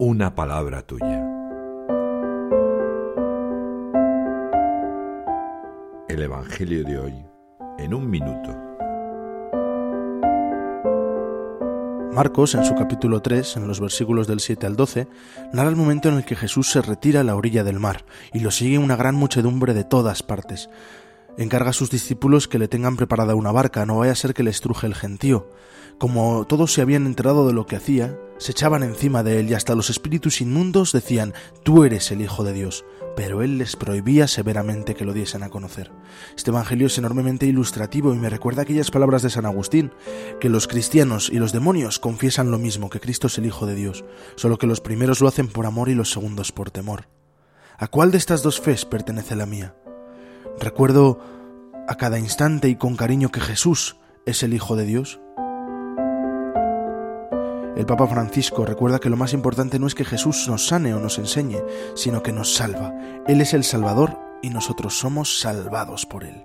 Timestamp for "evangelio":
6.22-6.84, 36.50-36.86